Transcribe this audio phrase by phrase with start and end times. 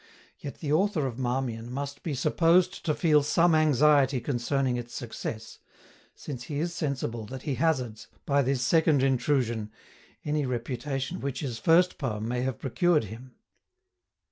[0.39, 5.59] Yet the Author of MARMION must be supposed to feel some anxiety concerning its success,
[6.15, 9.69] since he is sensible that he hazards, by this second intrusion,
[10.25, 13.35] any reputation which his first Poem may have procured him.